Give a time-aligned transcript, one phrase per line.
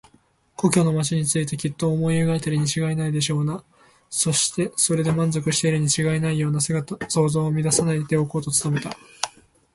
[0.55, 3.63] 故郷の町についてきっと思い描いているにちがいないような、
[4.09, 8.89] そしてそれで満足しているにちがいないような想像を乱さないでおこうと努めた。